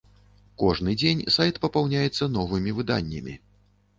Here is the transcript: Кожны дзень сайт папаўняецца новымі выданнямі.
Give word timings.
Кожны 0.61 0.93
дзень 1.01 1.21
сайт 1.35 1.59
папаўняецца 1.65 2.31
новымі 2.39 2.75
выданнямі. 2.79 3.37